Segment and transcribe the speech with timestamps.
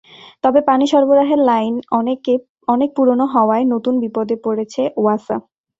[0.43, 1.73] তবে পানি সরবরাহের লাইন
[2.67, 5.37] অনেক পুরোনো হওয়ায় নতুন বিপদে পড়েছে ওয়াসা।